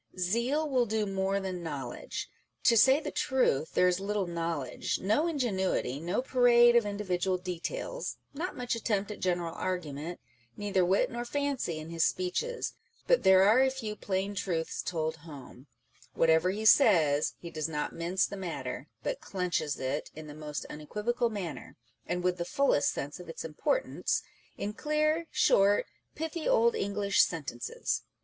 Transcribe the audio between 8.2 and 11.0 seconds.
not much attempt at general argument, neither